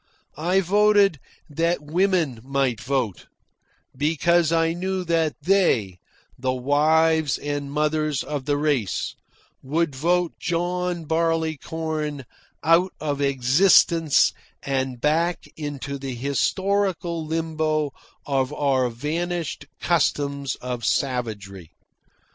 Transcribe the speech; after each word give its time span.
I 0.39 0.61
voted 0.61 1.19
that 1.47 1.79
women 1.83 2.39
might 2.43 2.81
vote, 2.81 3.27
because 3.95 4.51
I 4.51 4.73
knew 4.73 5.03
that 5.03 5.35
they, 5.43 5.99
the 6.39 6.51
wives 6.55 7.37
and 7.37 7.71
mothers 7.71 8.23
of 8.23 8.45
the 8.45 8.57
race, 8.57 9.13
would 9.61 9.93
vote 9.95 10.33
John 10.39 11.05
Barleycorn 11.05 12.25
out 12.63 12.93
of 12.99 13.21
existence 13.21 14.33
and 14.63 14.99
back 14.99 15.45
into 15.55 15.99
the 15.99 16.15
historical 16.15 17.23
limbo 17.23 17.91
of 18.25 18.51
our 18.51 18.89
vanished 18.89 19.67
customs 19.79 20.55
of 20.55 20.83
savagery. 20.83 21.69